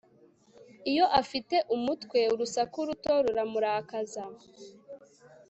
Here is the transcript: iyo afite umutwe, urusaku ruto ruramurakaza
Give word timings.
iyo 0.91 1.05
afite 1.21 1.55
umutwe, 1.75 2.19
urusaku 2.33 2.77
ruto 2.87 3.13
ruramurakaza 3.25 4.23